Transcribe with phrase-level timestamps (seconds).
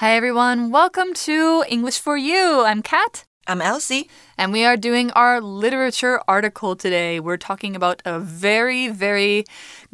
[0.00, 0.70] Hi, everyone.
[0.70, 2.64] Welcome to English for You.
[2.66, 3.24] I'm Kat.
[3.46, 4.10] I'm Elsie.
[4.36, 7.18] And we are doing our literature article today.
[7.18, 9.46] We're talking about a very, very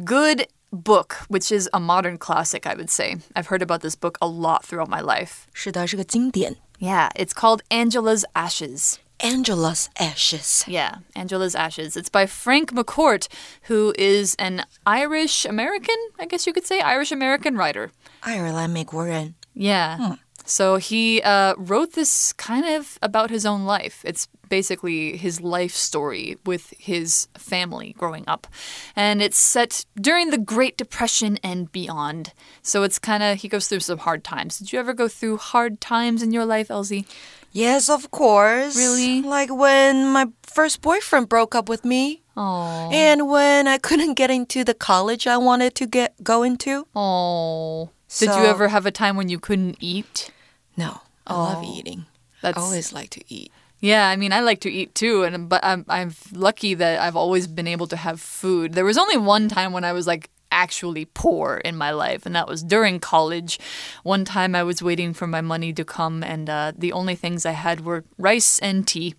[0.02, 3.16] good book, which is a modern classic, I would say.
[3.36, 5.46] I've heard about this book a lot throughout my life.
[5.52, 6.56] 是的，是个经典。
[6.80, 8.98] Yeah, it's called Angela's Ashes.
[9.20, 10.64] Angela's Ashes.
[10.66, 11.96] Yeah, Angela's Ashes.
[11.96, 13.28] It's by Frank McCourt,
[13.68, 17.90] who is an Irish American, I guess you could say, Irish American writer.
[18.20, 19.36] 爱尔兰美国人。
[19.57, 20.15] Yeah.
[20.45, 24.01] So he uh, wrote this kind of about his own life.
[24.05, 28.47] It's basically his life story with his family growing up.
[28.95, 32.33] And it's set during the Great Depression and beyond.
[32.61, 34.57] So it's kind of, he goes through some hard times.
[34.57, 37.05] Did you ever go through hard times in your life, Elsie?
[37.51, 38.77] Yes, of course.
[38.77, 39.21] Really?
[39.21, 42.21] Like when my first boyfriend broke up with me.
[42.37, 42.89] Oh.
[42.93, 46.87] And when I couldn't get into the college I wanted to get go into.
[46.95, 47.89] Oh.
[48.19, 50.31] Did you ever have a time when you couldn't eat?
[50.75, 52.05] No, I love eating.
[52.41, 53.51] That's I always like to eat.
[53.79, 57.15] Yeah, I mean, I like to eat too, and but I'm I'm lucky that I've
[57.15, 58.73] always been able to have food.
[58.73, 62.33] There was only one time when I was like actually poor in my life, and
[62.35, 63.59] that was during college.
[64.03, 67.45] One time I was waiting for my money to come, and uh, the only things
[67.45, 69.13] I had were rice and tea.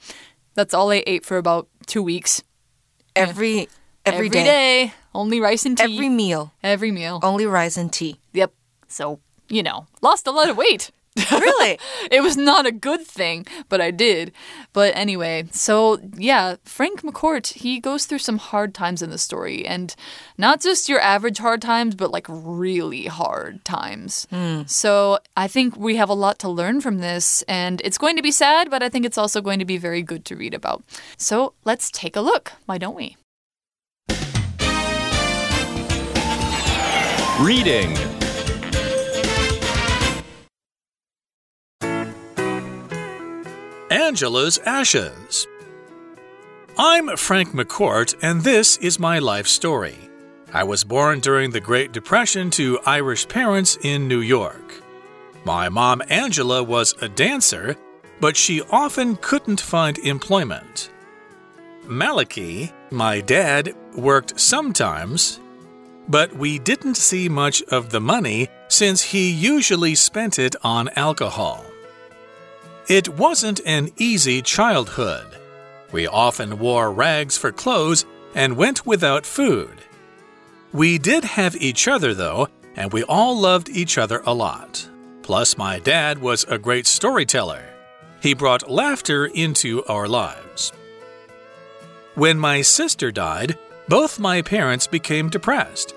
[0.55, 2.43] That's all I ate for about two weeks.
[3.15, 3.69] Every
[4.05, 4.45] every Every day.
[4.45, 5.84] day, only rice and tea.
[5.95, 6.53] Every meal.
[6.62, 7.21] every meal.
[7.23, 8.19] Only rice and tea.
[8.33, 8.53] Yep.
[8.89, 10.91] So you know, lost a lot of weight.
[11.33, 11.81] Really?
[12.12, 14.31] it was not a good thing, but I did.
[14.72, 19.66] But anyway, so yeah, Frank McCourt, he goes through some hard times in the story,
[19.66, 19.97] and
[20.36, 24.28] not just your average hard times, but like really hard times.
[24.31, 24.62] Hmm.
[24.66, 28.22] So I think we have a lot to learn from this, and it's going to
[28.22, 30.84] be sad, but I think it's also going to be very good to read about.
[31.16, 33.16] So let's take a look, why don't we?
[37.41, 38.08] Reading.
[43.91, 45.47] Angela's Ashes.
[46.77, 49.97] I'm Frank McCourt, and this is my life story.
[50.53, 54.82] I was born during the Great Depression to Irish parents in New York.
[55.47, 57.77] My mom, Angela, was a dancer,
[58.21, 60.91] but she often couldn't find employment.
[61.84, 65.41] Malachi, my dad, worked sometimes,
[66.10, 71.65] but we didn't see much of the money since he usually spent it on alcohol.
[72.88, 75.26] It wasn't an easy childhood.
[75.93, 79.82] We often wore rags for clothes and went without food.
[80.72, 84.88] We did have each other, though, and we all loved each other a lot.
[85.22, 87.62] Plus, my dad was a great storyteller.
[88.22, 90.72] He brought laughter into our lives.
[92.15, 95.94] When my sister died, both my parents became depressed.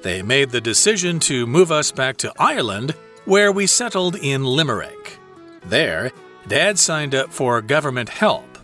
[0.00, 2.94] They made the decision to move us back to Ireland,
[3.26, 5.18] where we settled in Limerick.
[5.66, 6.10] There,
[6.48, 8.58] Dad signed up for government help.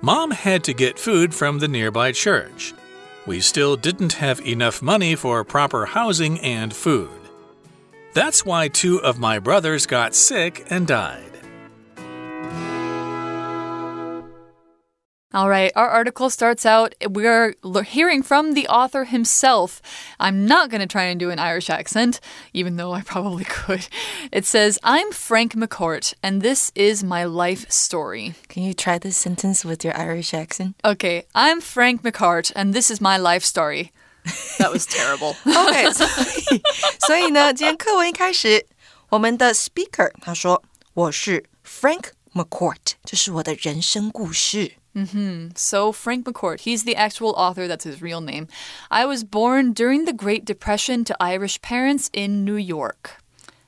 [0.00, 2.72] Mom had to get food from the nearby church.
[3.26, 7.10] We still didn't have enough money for proper housing and food.
[8.14, 11.27] That's why two of my brothers got sick and died.
[15.35, 16.93] All right, our article starts out.
[17.09, 19.81] We're l- hearing from the author himself.
[20.19, 22.19] I'm not going to try and do an Irish accent,
[22.53, 23.87] even though I probably could.
[24.31, 28.35] It says, I'm Frank McCourt, and this is my life story.
[28.47, 30.75] Can you try this sentence with your Irish accent?
[30.85, 33.91] Okay, I'm Frank McCourt, and this is my life story.
[34.59, 35.35] That was terrible.
[35.47, 36.61] OK，所以
[37.07, 38.67] 所以呢，今天课文一开始，
[39.09, 40.61] 我们的 speaker 他说
[40.93, 44.73] 我是 Frank McCourt，这是我的人生故事。
[45.55, 48.47] So, Frank McCourt, he's the actual author, that's his real name.
[48.91, 53.17] I was born during the Great Depression to Irish parents in New York.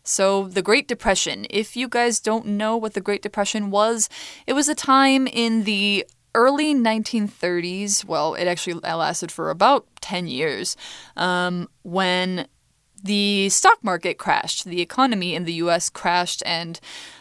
[0.03, 4.07] So, the Great Depression, if you guys don't know what the Great Depression was,
[4.45, 6.05] it was a time in the
[6.35, 8.05] early 1930s.
[8.05, 10.77] Well, it actually lasted for about 10 years
[11.17, 12.47] um, when
[13.03, 16.79] the stock market crashed, the economy in the US crashed, and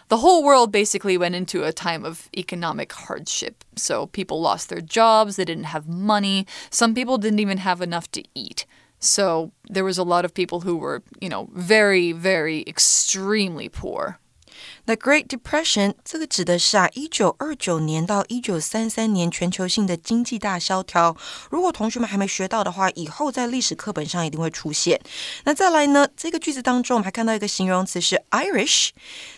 [0.09, 3.63] the whole world basically went into a time of economic hardship.
[3.75, 8.11] So people lost their jobs, they didn't have money, some people didn't even have enough
[8.11, 8.65] to eat.
[8.99, 14.19] So there was a lot of people who were, you know, very, very extremely poor.
[14.89, 21.15] The Great Depression 这个指的是啊，一九二九年到一九三三年全球性的经济大萧条。
[21.51, 24.99] 如果同学们还没学到的话，以后在历史课本上一定会出现。
[25.43, 28.89] 那再来呢，这个句子当中我们还看到一个形容词是 Irish，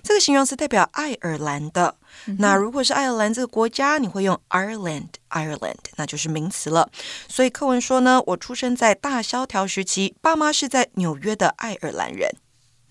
[0.02, 1.98] 这个形容词代表爱尔兰的。
[2.38, 5.08] 那如果是爱尔兰这个国家，你会用 Ireland。
[5.32, 6.90] Ireland，那就是名词了。
[7.28, 12.38] 所以课文说呢，我出生在大萧条时期，爸妈是在纽约的爱尔兰人。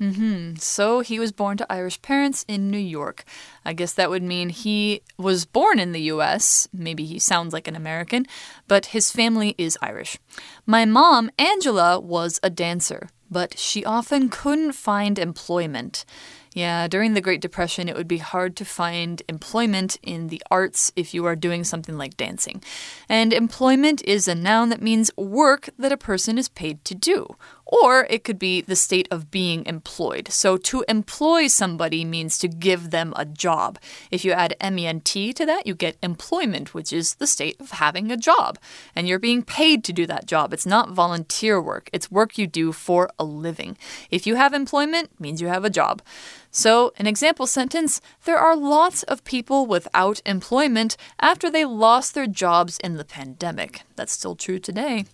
[0.01, 0.57] Mm-hmm.
[0.57, 3.25] So he was born to Irish parents in New York.
[3.65, 6.69] I guess that would mean he was born in the US.
[6.73, 8.27] Maybe he sounds like an American,
[8.67, 10.19] but his family is Irish.
[10.65, 16.07] My mom, Angela, was a dancer, but she often couldn't find employment.
[16.53, 20.91] Yeah, during the Great Depression, it would be hard to find employment in the arts
[20.97, 22.61] if you are doing something like dancing.
[23.09, 27.37] And employment is a noun that means work that a person is paid to do
[27.71, 30.29] or it could be the state of being employed.
[30.31, 33.79] So to employ somebody means to give them a job.
[34.11, 38.11] If you add ment to that, you get employment, which is the state of having
[38.11, 38.59] a job.
[38.95, 40.53] And you're being paid to do that job.
[40.53, 43.79] It's not volunteer work, it's work you do for a living.
[44.11, 46.03] If you have employment, means you have a job.
[46.51, 52.27] So, an example sentence there are lots of people without employment after they lost their
[52.27, 53.83] jobs in the pandemic.
[53.95, 55.05] That's still true today.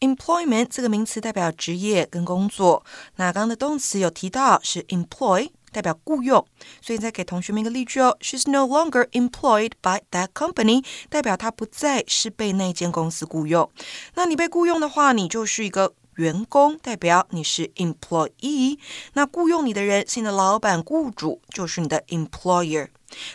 [0.00, 2.84] Employment 这个名词代表职业跟工作，
[3.16, 6.44] 那刚刚的动词有提到是 employ，代表雇佣，
[6.80, 13.70] 所以再给同学们一个例句哦，She's no longer employed by that company，代表她不再是被那间公司雇佣。
[14.14, 18.78] 那你被雇佣的话，你就是一个员工，代表你是 employee。
[19.12, 22.88] 那雇佣你的人，是你的老板、雇主，就是你的 employer。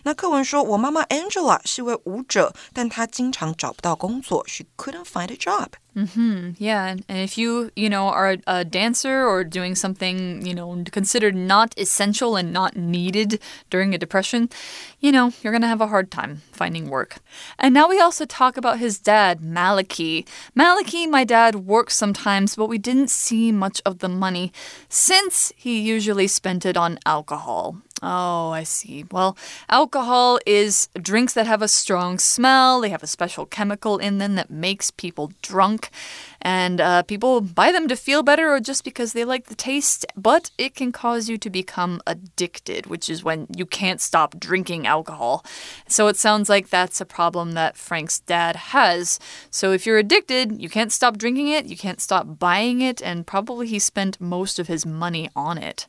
[0.04, 5.70] 那课文说，我妈妈 Angela 是位舞者，但她经常找不到工作，she couldn't find a job.
[5.96, 6.56] Mm-hmm.
[6.60, 11.36] Yeah, and if you you know are a dancer or doing something you know considered
[11.36, 13.40] not essential and not needed
[13.70, 14.50] during a depression,
[15.00, 17.20] you know you're gonna have a hard time finding work.
[17.58, 20.26] And now we also talk about his dad, Malachi.
[20.54, 24.52] Malachi, my dad works sometimes, but we didn't see much of the money
[24.90, 27.78] since he usually spent it on alcohol.
[28.04, 29.06] Oh, I see.
[29.10, 29.38] Well,
[29.70, 32.82] alcohol is drinks that have a strong smell.
[32.82, 35.90] They have a special chemical in them that makes people drunk.
[36.42, 40.06] And uh, people buy them to feel better or just because they like the taste,
[40.16, 44.86] but it can cause you to become addicted, which is when you can't stop drinking
[44.86, 45.46] alcohol.
[45.88, 49.20] So it sounds like that's a problem that Frank's dad has.
[49.50, 53.26] So if you're addicted, you can't stop drinking it, you can't stop buying it, and
[53.26, 55.88] probably he spent most of his money on it.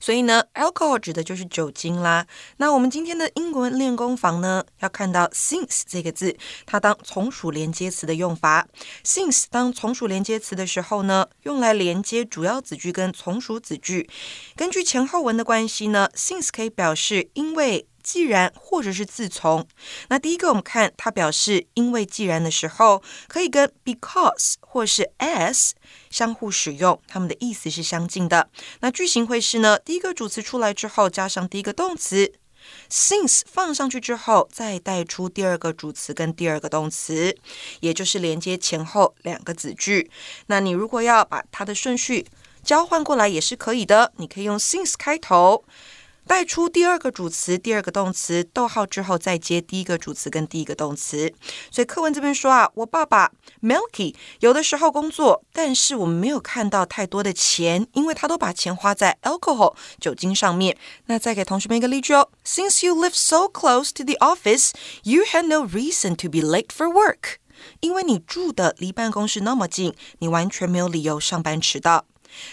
[0.00, 2.26] 所以呢，alcohol 指的就是酒精啦。
[2.58, 8.68] 那我们今天的英文练功房呢，要看到 since 这个字，它当从属连接词的用法。
[9.04, 14.08] since 当从属连接词的时候呢，用来连接主要子句跟从属子句。
[14.54, 17.87] 根据前后文的关系呢，since 可以表示因为。
[18.08, 19.68] 既然或者是自从，
[20.08, 25.72] 那第一个我们看它表示因为既然的时候，可以跟 because 或是 as
[26.08, 28.48] 相互使用，它们的意思是相近的。
[28.80, 32.32] 那句型会是呢，第一个主词出来之后加上第一个动词
[32.90, 37.36] ，since 放上去之后再带出第二个主词跟第二个动词，
[37.80, 40.10] 也就是连接前后两个子句。
[40.46, 42.26] 那你如果要把它的顺序
[42.64, 45.62] 交换过来也是可以的，你可以用 since 开头。
[46.28, 51.32] 带出第二个主词、第二个动词，逗号之后再接第一个主词跟第一个动词。
[51.70, 53.32] 所以课文这边说啊，我爸爸
[53.62, 60.76] Milky 有的时候工作，但是我们没有看到太多的钱，因为他都把钱花在 alcohol 酒精上面。
[61.06, 64.72] 那再给同学们一个例句哦：Since you live so close to the office,
[65.04, 67.36] you had no reason to be late for work。
[67.80, 72.04] 因为你住的离办公室那么近，你完全没有理由上班迟到。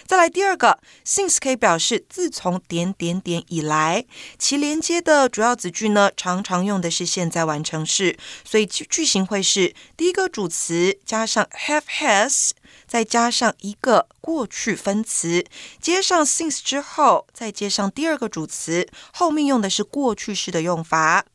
[0.06, 4.06] 再来第二个，since 可以表示自从点点点以来，
[4.38, 12.52] 其连接的主要子句呢，常常用的是现在完成式，所以句型会是第一个主词加上 have has，
[12.88, 15.46] 再加上一个过去分词，
[15.82, 21.26] 接上 since 之后，再接上第二个主词，后面用的是过去式的用法。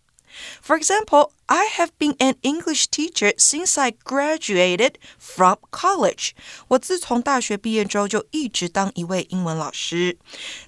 [0.63, 6.31] For example, I have been an English teacher since I graduated from college.
[6.69, 10.19] 我自从大学毕业之后就一直当一位英文老师。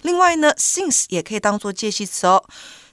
[0.03, 2.45] 另外呢，since 也可以当做介系词哦。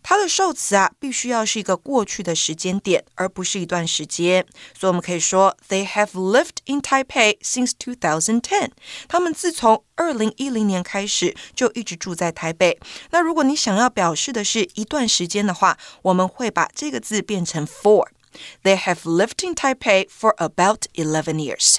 [0.09, 4.47] 它的受词啊，必须要是一个过去的时间点，而不是一段时间。
[4.79, 8.71] 所以我们可以说，They have lived in Taipei since 2010。
[9.09, 12.79] 他们自从二零一零年开始就一直住在台北。
[13.11, 21.77] 那如果你想要表示的是一段时间的话，我们会把这个字变成 for。They have lived in Taipei for about eleven years.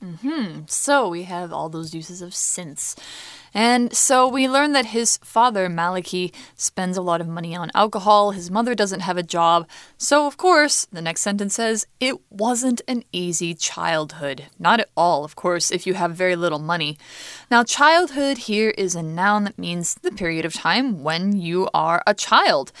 [0.00, 0.66] Mm-hmm.
[0.68, 2.94] So we have all those uses of since.
[3.53, 8.31] And so we learn that his father, Malachi, spends a lot of money on alcohol.
[8.31, 9.67] His mother doesn't have a job.
[9.97, 14.45] So, of course, the next sentence says, it wasn't an easy childhood.
[14.57, 16.97] Not at all, of course, if you have very little money.
[17.51, 22.01] Now, childhood here is a noun that means the period of time when you are
[22.07, 22.71] a child.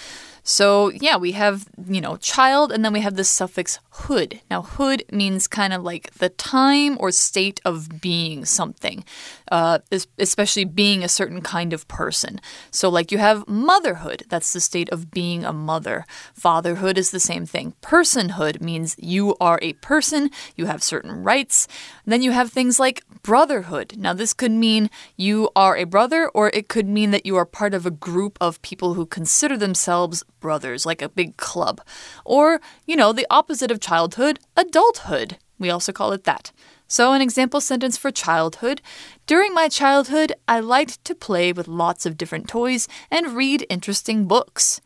[0.43, 4.41] So, yeah, we have, you know, child, and then we have the suffix hood.
[4.51, 9.05] Now, hood means kind of like the time or state of being something,
[9.49, 9.79] uh,
[10.19, 12.41] especially being a certain kind of person.
[12.71, 16.05] So, like you have motherhood, that's the state of being a mother.
[16.33, 17.73] Fatherhood is the same thing.
[17.81, 21.67] Personhood means you are a person, you have certain rights.
[22.05, 23.95] then you have things like brotherhood.
[23.97, 27.45] Now, this could mean you are a brother, or it could mean that you are
[27.45, 31.80] part of a group of people who consider themselves brothers, like a big club.
[32.24, 35.38] Or, you know, the opposite of childhood, adulthood.
[35.58, 36.52] We also call it that.
[36.86, 38.80] So, an example sentence for childhood
[39.28, 44.26] During my childhood, I liked to play with lots of different toys and read interesting
[44.26, 44.78] books.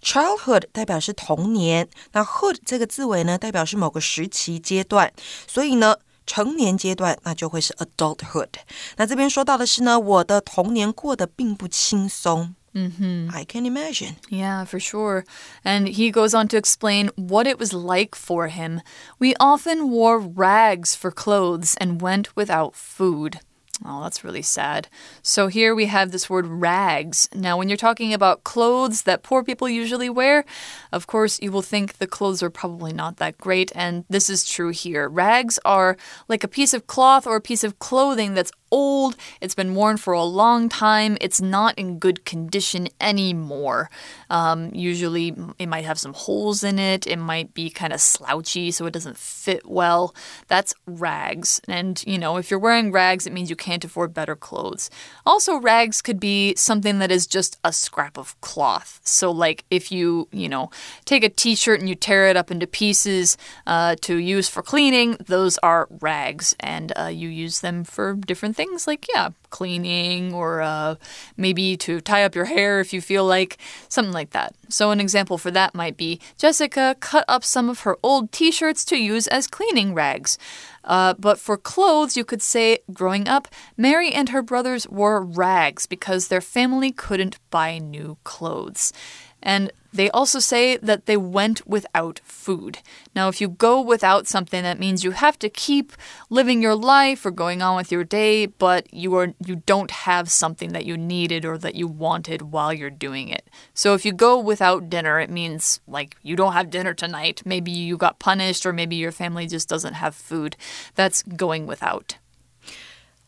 [0.00, 5.12] Childhood 代表是童年，那 hood 这个字尾呢，代表是某个时期阶段，
[5.48, 8.50] 所以呢，成年阶段那就会是 adulthood。
[8.98, 12.54] 那这边说到的是呢，我的童年过得并不轻松。
[12.75, 13.29] Mm-hmm.
[13.33, 14.15] I can imagine.
[14.29, 15.25] Yeah, for sure.
[15.65, 18.81] And he goes on to explain what it was like for him.
[19.19, 23.39] We often wore rags for clothes and went without food.
[23.83, 24.87] Oh, that's really sad.
[25.23, 27.27] So here we have this word rags.
[27.33, 30.45] Now, when you're talking about clothes that poor people usually wear,
[30.91, 34.47] of course, you will think the clothes are probably not that great, and this is
[34.47, 35.09] true here.
[35.09, 35.97] Rags are
[36.27, 39.97] like a piece of cloth or a piece of clothing that's old, it's been worn
[39.97, 43.89] for a long time, it's not in good condition anymore.
[44.29, 48.71] Um, usually, it might have some holes in it, it might be kind of slouchy,
[48.71, 50.15] so it doesn't fit well.
[50.47, 51.59] That's rags.
[51.67, 54.89] And, you know, if you're wearing rags, it means you can't afford better clothes.
[55.25, 59.01] Also, rags could be something that is just a scrap of cloth.
[59.03, 60.69] So, like if you, you know,
[61.05, 63.37] take a t shirt and you tear it up into pieces
[63.67, 68.55] uh, to use for cleaning, those are rags, and uh, you use them for different
[68.55, 70.93] things things like, yeah, cleaning or uh,
[71.35, 73.57] maybe to tie up your hair if you feel like,
[73.89, 74.53] something like that.
[74.69, 78.51] So, an example for that might be Jessica cut up some of her old t
[78.51, 80.37] shirts to use as cleaning rags.
[80.83, 85.87] Uh, but for clothes, you could say, growing up, Mary and her brothers wore rags
[85.87, 88.93] because their family couldn't buy new clothes.
[89.41, 92.79] And they also say that they went without food.
[93.15, 95.93] Now, if you go without something, that means you have to keep
[96.29, 100.31] living your life or going on with your day, but you are you don't have
[100.31, 103.49] something that you needed or that you wanted while you're doing it.
[103.73, 107.41] So if you go without dinner, it means like you don't have dinner tonight.
[107.45, 110.55] Maybe you got punished or maybe your family just doesn't have food.
[110.95, 112.17] That's going without.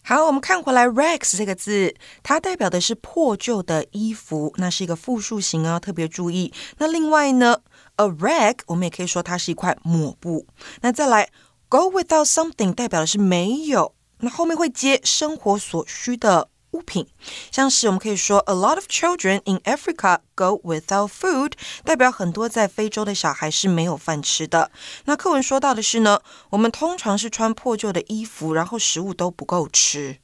[0.05, 6.51] 好，我们看回来，rags 这个字，它代表的是破旧的衣服，那是一个复数型哦，特别注意。
[6.77, 7.61] 那另外呢
[7.95, 10.45] ，a rag 我们也可以说它是一块抹布。
[10.81, 11.29] 那再来
[11.69, 16.49] ，go without something 代表的是没有，那后面会接生活所需的。
[16.72, 17.06] 物品，
[17.50, 24.70] 像是我们可以说，A lot of children in Africa go without food，代表很多在非洲的小孩是没有饭吃的。
[25.06, 26.20] 那课文说到的是呢，
[26.50, 30.18] 我们通常是穿破旧的衣服，然后食物都不够吃。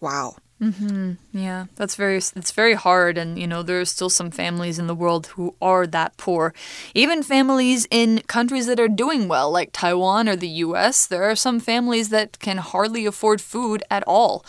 [0.00, 0.36] Wow.
[0.60, 1.16] Mm-hmm.
[1.32, 4.88] Yeah, that's very it's very hard, and you know there are still some families in
[4.88, 6.52] the world who are that poor.
[6.92, 11.34] Even families in countries that are doing well, like Taiwan or the U.S., there are
[11.34, 14.44] some families that can hardly afford food at all.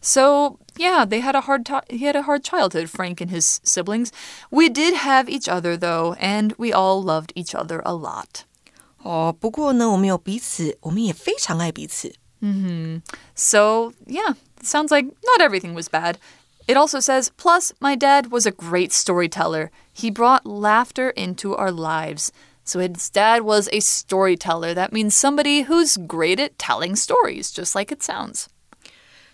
[0.00, 4.12] So yeah, they had a hard he had a hard childhood, Frank and his siblings.
[4.50, 8.44] We did have each other though, and we all loved each other a lot.
[9.02, 12.14] 哦，不过呢，我们有彼此，我们也非常爱彼此。
[12.40, 13.02] Mm hmm.
[13.34, 16.16] So yeah, sounds like not everything was bad.
[16.66, 19.70] It also says, plus, my dad was a great storyteller.
[19.92, 22.32] He brought laughter into our lives.
[22.64, 24.74] So his dad was a storyteller.
[24.74, 28.48] That means somebody who's great at telling stories, just like it sounds.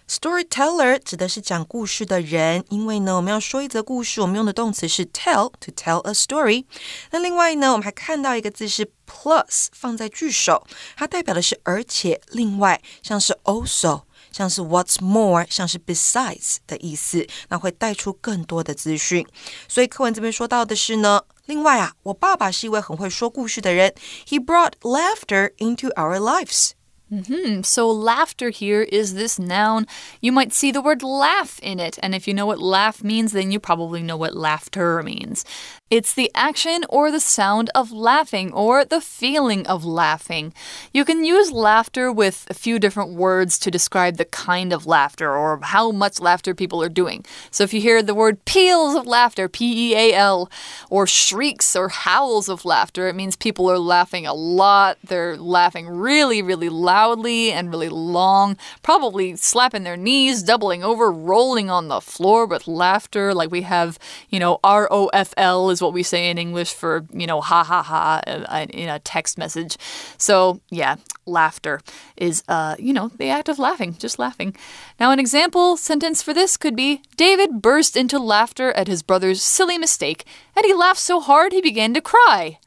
[0.09, 6.63] Storyteller 指的是讲故事的人，因为呢，我们要说一则故事，我们用的动词是 tell to tell a story。
[7.11, 19.27] 那另外呢，我们还看到一个字是 plus，放在句首，它代表的是而且、另外，像是 also，像是 what's more，像是 besides 的意思，那会带出更多的资讯。
[19.67, 23.93] 所以课文这边说到的是呢，另外啊，我爸爸是一位很会说故事的人
[24.25, 26.76] ，He brought laughter into our lives。
[27.09, 27.65] Mm -hmm.
[27.65, 29.85] So, laughter here is this noun.
[30.19, 31.99] You might see the word laugh in it.
[32.01, 35.45] And if you know what laugh means, then you probably know what laughter means.
[35.89, 40.53] It's the action or the sound of laughing or the feeling of laughing.
[40.91, 45.33] You can use laughter with a few different words to describe the kind of laughter
[45.33, 47.23] or how much laughter people are doing.
[47.51, 50.51] So if you hear the word peals of laughter, P E A L,
[50.89, 54.97] or shrieks or howls of laughter, it means people are laughing a lot.
[55.01, 61.69] They're laughing really, really loudly and really long, probably slapping their knees, doubling over, rolling
[61.69, 63.33] on the floor with laughter.
[63.33, 63.97] Like we have,
[64.29, 67.39] you know, R O F L is what we say in English for, you know,
[67.41, 69.77] ha ha ha uh, in a text message.
[70.17, 71.81] So, yeah, laughter
[72.15, 74.55] is, uh, you know, the act of laughing, just laughing.
[74.99, 79.41] Now, an example sentence for this could be David burst into laughter at his brother's
[79.41, 82.59] silly mistake, and he laughed so hard he began to cry.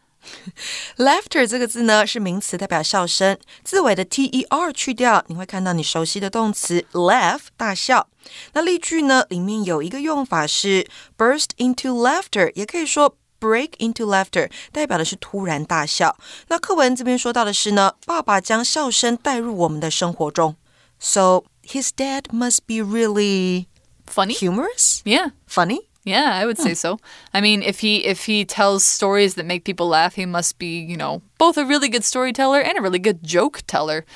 [0.97, 3.39] Laughter 这个字呢是名词，代表笑声。
[3.65, 8.09] 字尾的 t e r 去掉，你会看到你熟悉的动词 laugh 大笑。
[8.53, 10.87] 那例句呢里面有一个用法是
[11.17, 16.17] burst into laughter，也可以说 break into laughter，代表的是突然大笑。
[16.49, 20.57] 那课文这边说到的是呢，爸爸将笑声带入我们的生活中。
[20.99, 23.67] So his dad must be really
[24.07, 25.90] funny, humorous, yeah, funny.
[26.05, 26.99] Yeah, I would say so.
[27.35, 30.81] I mean, if he if he tells stories that make people laugh, he must be,
[30.81, 34.07] you know, both a really good storyteller and a really good joke teller.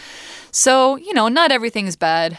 [0.51, 2.39] So, you know, not everything's bad,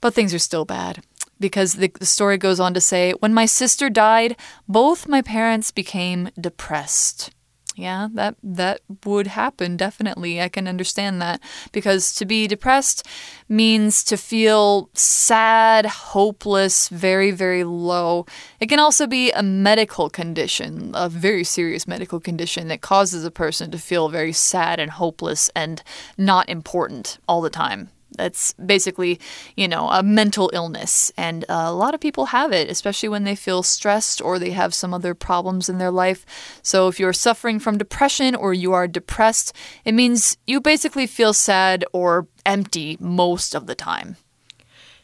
[0.00, 1.02] but things are still bad.
[1.40, 4.36] Because the, the story goes on to say, when my sister died,
[4.68, 7.30] both my parents became depressed
[7.74, 10.40] yeah, that that would happen definitely.
[10.40, 11.40] I can understand that
[11.72, 13.04] because to be depressed
[13.48, 18.26] means to feel sad, hopeless, very very low.
[18.60, 23.30] It can also be a medical condition, a very serious medical condition that causes a
[23.30, 25.82] person to feel very sad and hopeless and
[26.16, 27.90] not important all the time.
[28.17, 29.19] That's basically,
[29.55, 31.11] you know, a mental illness.
[31.15, 34.51] And uh, a lot of people have it, especially when they feel stressed or they
[34.51, 36.25] have some other problems in their life.
[36.63, 39.53] So if you're suffering from depression or you are depressed,
[39.85, 44.15] it means you basically feel sad or empty most of the time.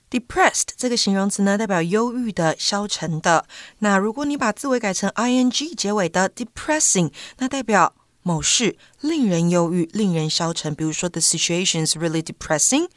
[0.10, 3.46] Depressed 这个形容词呢，代表忧郁的、消沉的。
[3.80, 10.75] 那如果你把字尾改成 ing 结尾的 depressing，那代表 某事令人忧郁、令人消沉。
[10.75, 12.89] 比如说，the situation is really depressing，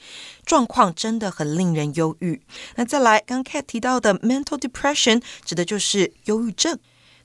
[0.46, 2.42] 状况真的很令人忧郁。
[2.76, 6.78] 那再来，刚 Kat 提到的 mental depression 指的就是忧郁症。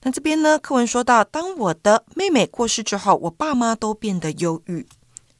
[0.02, 4.86] 那这边呢，课文说到，当我的妹妹过世之后，我爸妈都变得忧郁。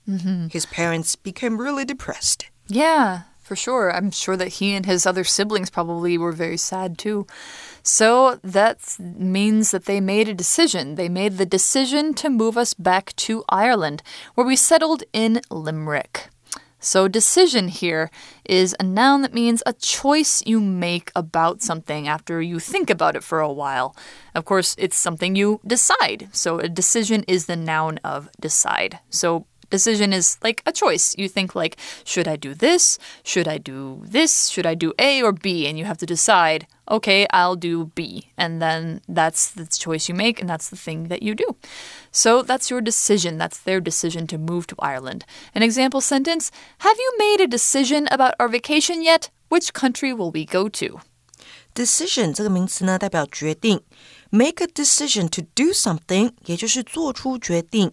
[0.05, 0.51] Mm -hmm.
[0.51, 2.47] His parents became really depressed.
[2.67, 3.93] Yeah, for sure.
[3.93, 7.27] I'm sure that he and his other siblings probably were very sad too.
[7.89, 10.97] So that means that they made a decision.
[10.97, 14.03] They made the decision to move us back to Ireland,
[14.35, 16.29] where we settled in Limerick.
[16.81, 18.11] So, decision here
[18.45, 23.17] is a noun that means a choice you make about something after you think about
[23.17, 23.97] it for a while.
[24.35, 26.29] Of course, it's something you decide.
[26.33, 28.99] So, a decision is the noun of decide.
[29.09, 31.16] So, Decision is like a choice.
[31.18, 33.00] You think like, should I do this?
[33.24, 34.50] Should I do this?
[34.50, 35.66] Should I do A or B?
[35.66, 38.30] And you have to decide, okay, I'll do B.
[38.38, 41.56] And then that's the choice you make and that's the thing that you do.
[42.12, 43.40] So that's your decision.
[43.40, 45.26] That's their decision to move to Ireland.
[45.56, 49.32] An example sentence, have you made a decision about our vacation yet?
[49.50, 51.00] Which country will we go to?
[51.74, 53.82] Decision 这个名词呢，代表决定。
[54.30, 57.92] Make a decision to do something，也就是做出决定。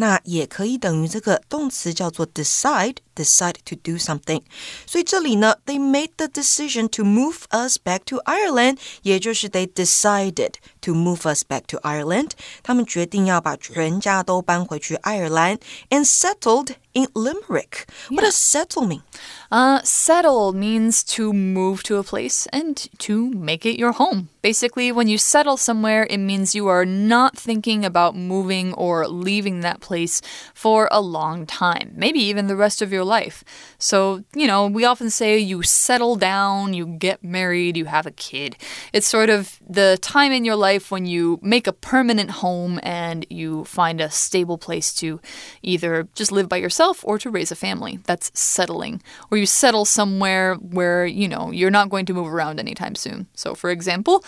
[0.00, 4.42] 那也可以等于这个动词叫做 decide decide to do something。
[4.86, 11.62] 所以这里呢，they made the decision to move us back to Ireland，也就是 they decided to move us back
[11.68, 12.32] to Ireland。
[12.62, 15.58] 他们决定要把全家都搬回去爱尔兰，
[15.88, 17.85] and settled in Limerick.
[18.09, 19.03] What does settle mean?
[19.51, 24.29] Uh, settle means to move to a place and to make it your home.
[24.41, 29.59] Basically, when you settle somewhere, it means you are not thinking about moving or leaving
[29.59, 30.21] that place
[30.53, 33.43] for a long time, maybe even the rest of your life.
[33.77, 38.11] So, you know, we often say you settle down, you get married, you have a
[38.11, 38.57] kid.
[38.93, 43.25] It's sort of the time in your life when you make a permanent home and
[43.29, 45.19] you find a stable place to
[45.61, 47.99] either just live by yourself or to raise a family.
[48.05, 49.01] That's settling.
[49.29, 53.27] Or you settle somewhere where, you know, you're not going to move around anytime soon.
[53.35, 54.23] So, for example,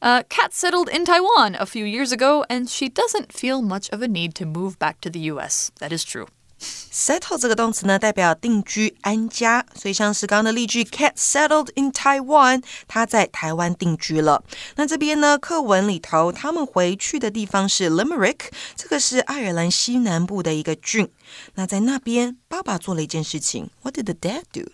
[0.00, 4.02] uh, Kat settled in Taiwan a few years ago, and she doesn't feel much of
[4.02, 5.72] a need to move back to the US.
[5.80, 6.26] That is true.
[6.58, 14.42] Settle 这个动词呢，代表定居、安家，所以像是刚刚的例句，Cat settled in Taiwan，他在台湾定居了。
[14.76, 21.10] 那这边呢，课文里头他们回去的地方是 Limerick，这个是爱尔兰西南部的一个郡。
[21.56, 23.68] 那在那边，爸爸做了一件事情。
[23.82, 24.70] What did the dad do?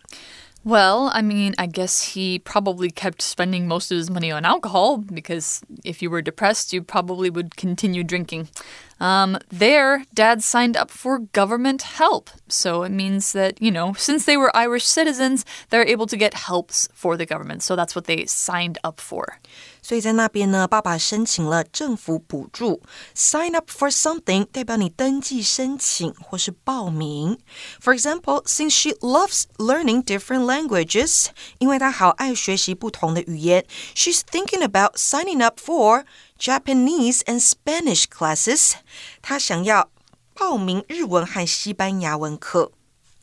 [0.65, 4.99] Well, I mean, I guess he probably kept spending most of his money on alcohol
[4.99, 8.49] because if you were depressed, you probably would continue drinking.
[9.01, 12.31] Um, there, dad signed up for government help.
[12.47, 16.35] So it means that, you know, since they were Irish citizens, they're able to get
[16.35, 17.65] helps for the government.
[17.65, 19.41] So that's what they signed up for.
[19.82, 22.82] 所以在那边呢，爸爸申请了政府补助，
[23.16, 27.38] sign up for something 代表你登记申请或是报名。
[27.82, 31.28] For example, since she loves learning different languages，
[31.60, 36.06] 因为她好爱学习不同的语言，she's thinking about signing up for
[36.40, 38.74] Japanese and Spanish classes。
[39.22, 39.90] 她想要
[40.34, 42.72] 报名日文和西班牙文课。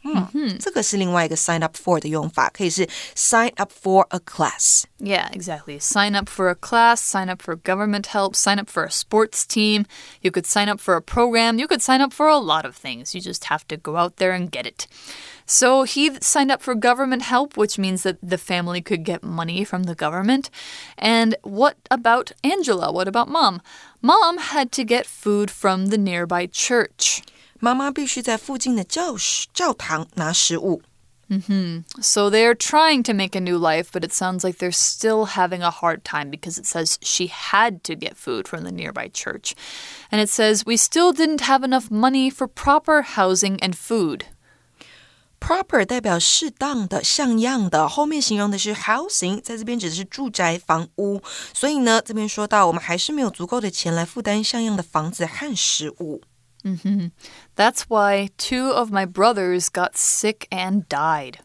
[0.07, 2.87] 嗯，这个是另外一个 sign up for 的用法，可以是
[3.17, 4.85] sign up for a class。
[4.99, 5.81] Yeah, exactly.
[5.81, 9.47] Sign up for a class, sign up for government help, sign up for a sports
[9.47, 9.87] team.
[10.21, 11.59] You could sign up for a program.
[11.59, 13.15] You could sign up for a lot of things.
[13.15, 14.87] You just have to go out there and get it.
[15.47, 19.65] So he signed up for government help, which means that the family could get money
[19.65, 20.51] from the government.
[20.99, 22.93] And what about Angela?
[22.93, 23.63] What about mom?
[24.03, 27.23] Mom had to get food from the nearby church.
[27.59, 30.83] 妈妈必须在附近的教室教堂拿食物。
[32.01, 35.63] So they're trying to make a new life, but it sounds like they're still having
[35.63, 39.55] a hard time because it says she had to get food from the nearby church.
[40.11, 44.27] And it says, We still didn't have enough money for proper housing and food.
[45.41, 51.21] Proper 代表适当的、像样的，后面形容的是 housing，在这边指的是住宅房屋。
[51.53, 56.23] 所以呢，这边说到我们还是没有足够的钱来负担像样的房子和食物。
[57.57, 61.41] That's why two of my brothers got sick and died.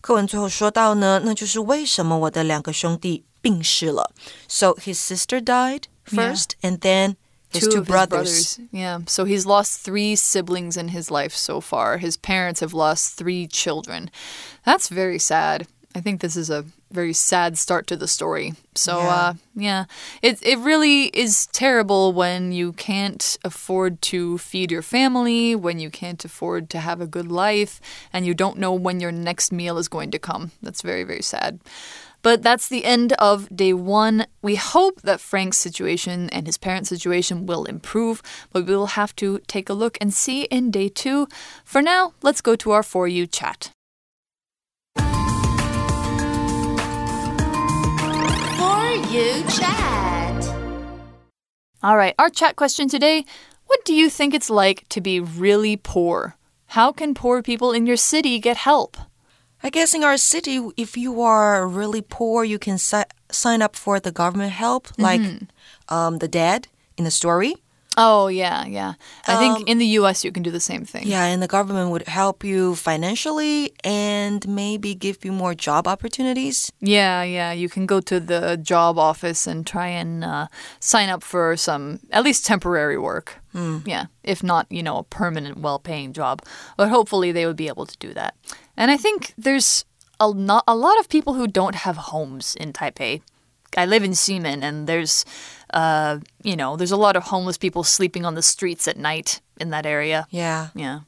[0.00, 4.12] 课文最后说到呢，那就是为什么我的两个兄弟病逝了。
[4.46, 7.16] So his sister died first, and then
[7.50, 8.26] his two two of brothers.
[8.26, 8.68] his brothers.
[8.70, 9.00] Yeah.
[9.06, 11.98] So he's lost three siblings in his life so far.
[11.98, 14.10] His parents have lost three children.
[14.64, 15.66] That's very sad.
[15.95, 18.53] I think this is a very sad start to the story.
[18.75, 19.15] So Yeah.
[19.15, 19.85] uh yeah.
[20.21, 25.89] It it really is terrible when you can't afford to feed your family, when you
[25.89, 27.79] can't afford to have a good life,
[28.11, 30.51] and you don't know when your next meal is going to come.
[30.61, 31.59] That's very, very sad.
[32.23, 34.25] But that's the end of day one.
[34.41, 38.21] We hope that Frank's situation and his parents' situation will improve,
[38.53, 41.27] but we will have to take a look and see in day two.
[41.65, 43.71] For now, let's go to our For You chat.
[48.63, 50.39] For you chat.
[51.83, 53.25] All right, our chat question today
[53.67, 56.37] What do you think it's like to be really poor?
[56.67, 58.95] How can poor people in your city get help?
[59.61, 63.75] I guess in our city, if you are really poor, you can si- sign up
[63.75, 65.21] for the government help, like
[65.89, 67.62] um, the dad in the story.
[67.95, 68.93] Oh, yeah, yeah.
[69.27, 71.05] I think in the US you can do the same thing.
[71.05, 76.71] Yeah, and the government would help you financially and maybe give you more job opportunities.
[76.79, 77.51] Yeah, yeah.
[77.51, 80.47] You can go to the job office and try and uh,
[80.79, 83.39] sign up for some, at least temporary work.
[83.85, 86.41] Yeah, if not, you know, a permanent, well paying job.
[86.75, 88.33] But hopefully they would be able to do that.
[88.75, 89.85] And I think there's
[90.19, 93.21] a, not, a lot of people who don't have homes in Taipei.
[93.77, 95.25] I live in Ximen, and there's,
[95.73, 99.41] uh, you know, there's a lot of homeless people sleeping on the streets at night
[99.59, 100.27] in that area.
[100.31, 100.99] Yeah, Yeah.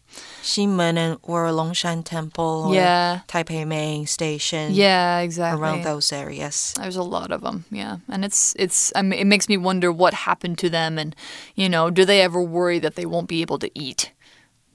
[0.43, 3.19] Ximen and or Longshan Temple, Yeah.
[3.27, 5.61] Taipei Main Station, Yeah, exactly.
[5.61, 6.73] around those areas.
[6.77, 9.91] There's a lot of them, yeah, and it's it's I mean, it makes me wonder
[9.91, 11.15] what happened to them, and
[11.55, 14.11] you know, do they ever worry that they won't be able to eat?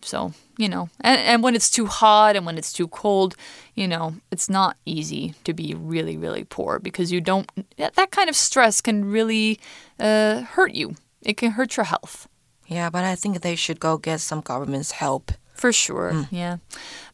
[0.02, 3.34] So you know, and and when it's too hot and when it's too cold,
[3.74, 8.28] you know, it's not easy to be really really poor because you don't that kind
[8.28, 9.58] of stress can really
[9.98, 10.94] uh, hurt you.
[11.22, 12.28] It can hurt your health.
[12.66, 15.32] Yeah, but I think they should go get some government's help.
[15.54, 16.56] For sure, yeah.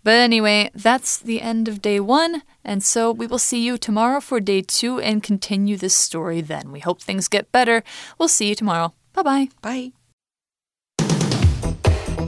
[0.04, 2.42] But anyway, that's the end of day one.
[2.62, 6.70] And so we will see you tomorrow for day two and continue this story then.
[6.70, 7.82] We hope things get better.
[8.18, 8.92] We'll see you tomorrow.
[9.14, 9.48] Bye bye.
[9.62, 9.95] Bye.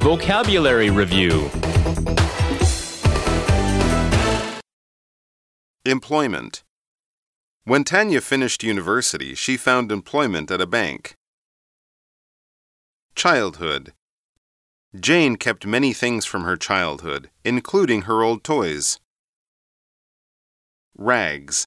[0.01, 1.51] Vocabulary Review
[5.85, 6.63] Employment.
[7.65, 11.15] When Tanya finished university, she found employment at a bank.
[13.17, 13.93] Childhood.
[14.99, 19.01] Jane kept many things from her childhood, including her old toys.
[20.97, 21.67] Rags.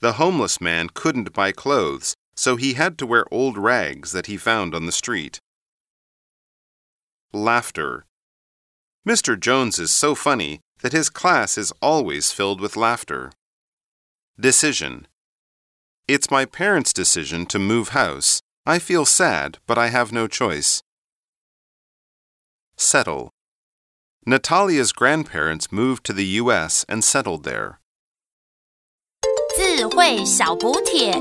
[0.00, 4.36] The homeless man couldn't buy clothes, so he had to wear old rags that he
[4.36, 5.40] found on the street.
[7.33, 8.05] Laughter.
[9.07, 9.39] Mr.
[9.39, 13.31] Jones is so funny that his class is always filled with laughter.
[14.39, 15.07] Decision.
[16.07, 18.41] It's my parents' decision to move house.
[18.65, 20.81] I feel sad, but I have no choice.
[22.77, 23.31] Settle.
[24.25, 26.85] Natalia's grandparents moved to the U.S.
[26.89, 27.79] and settled there.
[29.55, 31.13] 智慧小补帖。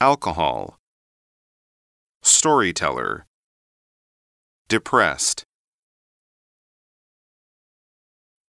[0.00, 0.78] Alcohol.
[2.22, 3.26] storyteller.
[4.67, 5.43] Depressed.